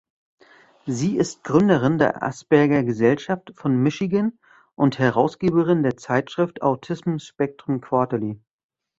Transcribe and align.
Sie 0.87 1.15
ist 1.15 1.43
Gründerin 1.43 1.99
der 1.99 2.23
Asperger-Gesellschaft 2.23 3.51
von 3.55 3.77
Michigan 3.83 4.39
und 4.73 4.97
Herausgeberin 4.97 5.83
der 5.83 5.95
Zeitschrift 5.95 6.63
"Autism 6.63 7.19
Spectrum 7.19 7.81
Quarterly". 7.81 8.41